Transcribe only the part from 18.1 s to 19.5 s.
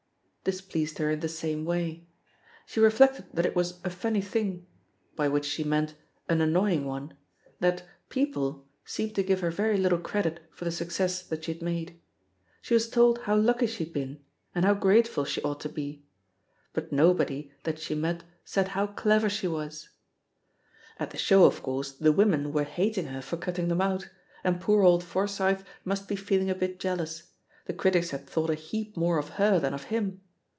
OP PEGGY HARPER »69 met said how clever she